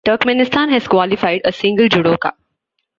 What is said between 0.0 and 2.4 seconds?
Turkmenistan has qualified a single judoka.